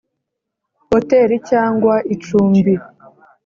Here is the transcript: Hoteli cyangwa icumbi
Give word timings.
Hoteli 0.89 1.35
cyangwa 1.49 1.93
icumbi 2.15 2.73